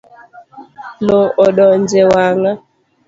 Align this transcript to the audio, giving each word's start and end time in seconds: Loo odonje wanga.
Loo 1.05 1.27
odonje 1.45 2.01
wanga. 2.11 2.51